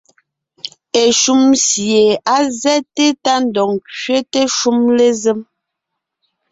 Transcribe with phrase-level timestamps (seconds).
[1.03, 2.01] Eshúm sie
[2.33, 5.39] á zɛ́te tá ńdɔg ńkẅéte shúm lézém.